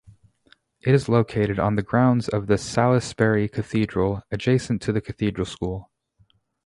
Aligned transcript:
It 0.81 0.95
is 0.95 1.07
located 1.07 1.59
on 1.59 1.75
the 1.75 1.83
grounds 1.83 2.27
of 2.27 2.47
Salisbury 2.59 3.47
Cathedral, 3.47 4.23
adjacent 4.31 4.81
to 4.81 4.91
the 4.91 4.99
Cathedral 4.99 5.45
School. 5.45 5.91